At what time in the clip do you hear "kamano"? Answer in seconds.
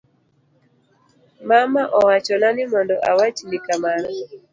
3.65-4.07